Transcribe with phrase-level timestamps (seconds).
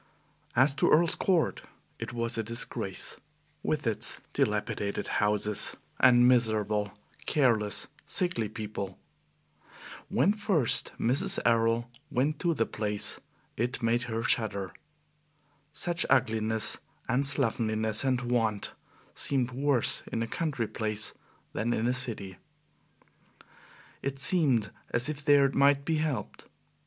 [0.55, 1.61] As to Earl's Court,
[1.99, 3.17] it was a disgrace,
[3.61, 6.91] with its dilapidated houses and miserable,
[7.27, 8.97] careless, sickly people.
[10.09, 11.37] When first Mrs.
[11.45, 13.19] Errol went to the place,
[13.55, 14.73] it made her shudder.
[15.71, 18.73] Such ugliness and slovenliness and want
[19.13, 21.13] seemed worse in a country place
[21.53, 22.37] than in a city.
[24.01, 26.45] It seemed as if there it might be helped.